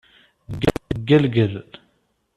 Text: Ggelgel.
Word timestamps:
Ggelgel. 0.99 1.53